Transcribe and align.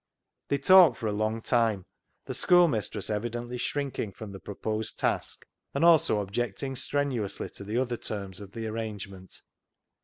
They 0.47 0.57
talked 0.57 0.97
for 0.97 1.05
a 1.05 1.11
long 1.11 1.43
time, 1.43 1.85
the 2.25 2.33
schoolmis 2.33 2.89
tress 2.89 3.07
evidently 3.11 3.59
shrinking 3.59 4.13
from 4.13 4.31
the 4.31 4.39
proposed 4.39 4.97
task, 4.97 5.45
and 5.75 5.85
also 5.85 6.21
objecting 6.21 6.75
strenuously 6.75 7.51
to 7.51 7.63
the 7.63 7.77
other 7.77 7.97
terms 7.97 8.41
of 8.41 8.53
the 8.53 8.65
arrangement. 8.65 9.43